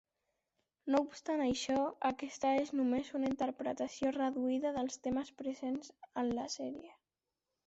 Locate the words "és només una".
2.61-3.29